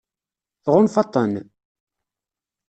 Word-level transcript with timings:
Tɣunfaḍ-ten? 0.63 1.33